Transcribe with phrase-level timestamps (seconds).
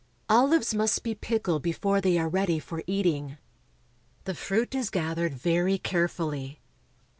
[0.29, 3.37] Olives must be pickled before they are ready for eating.
[4.23, 6.59] The fruit is gathered very carefully.